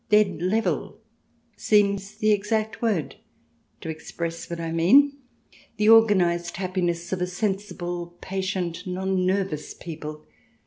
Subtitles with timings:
[0.09, 0.97] "Dead level"
[1.55, 3.17] seems the exact word
[3.81, 5.15] to ex press what I mean—
[5.77, 10.25] the organized happiness of a sensible, patient, non nervous people.